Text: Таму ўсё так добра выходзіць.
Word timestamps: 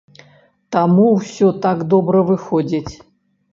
Таму 0.75 1.05
ўсё 1.17 1.47
так 1.67 1.85
добра 1.93 2.25
выходзіць. 2.33 2.93